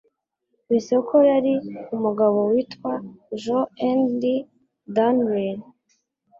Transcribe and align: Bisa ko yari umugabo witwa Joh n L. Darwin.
Bisa 0.71 0.95
ko 1.07 1.17
yari 1.31 1.53
umugabo 1.95 2.37
witwa 2.51 2.91
Joh 3.41 3.65
n 3.97 3.99
L. 4.19 4.21
Darwin. 4.95 5.59